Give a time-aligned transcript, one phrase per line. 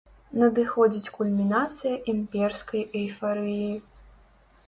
[0.43, 3.71] Надыходзіць кульмінацыя імперскай эйфарыі.